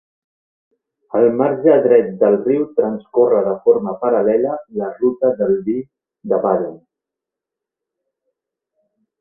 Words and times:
Al 1.19 1.25
marge 1.41 1.75
dret 1.83 2.07
del 2.23 2.37
riu 2.45 2.63
transcorre 2.79 3.43
de 3.49 3.53
forma 3.67 3.95
paral·lela 4.05 4.55
la 4.81 4.89
ruta 5.03 5.33
del 5.43 5.55
vi 5.69 5.79
de 6.33 6.41
Baden. 6.47 6.77